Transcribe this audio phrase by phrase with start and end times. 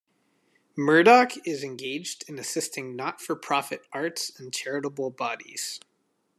[0.75, 5.79] Murdoch is engaged in assisting not-for-profit arts and charitable bodies.